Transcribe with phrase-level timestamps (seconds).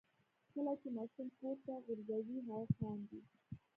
[0.53, 3.21] کله چې ماشوم پورته غورځوئ هغه خاندي.